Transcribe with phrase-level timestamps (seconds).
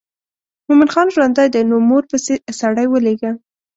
[0.67, 3.31] مومن خان ژوندی دی نو مور پسې سړی ولېږه.